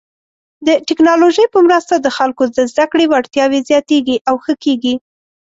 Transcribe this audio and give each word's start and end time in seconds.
د 0.67 0.69
ټکنالوژۍ 0.87 1.45
په 1.53 1.59
مرسته 1.67 1.93
د 1.99 2.07
خلکو 2.17 2.43
د 2.55 2.57
زده 2.71 2.85
کړې 2.91 3.05
وړتیاوې 3.07 3.59
زیاتېږي 3.69 4.17
او 4.29 4.35
ښه 4.43 4.53
کیږي. 4.63 4.95